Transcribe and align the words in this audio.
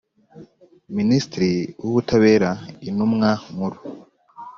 Minisitiri 0.97 1.51
w 1.81 1.85
Ubutabera 1.89 2.49
Intumwa 2.87 3.29
Nkuru 3.51 3.77